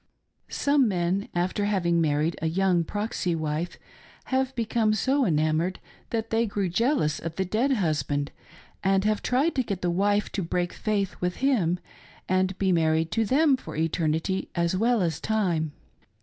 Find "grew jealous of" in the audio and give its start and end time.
6.47-7.35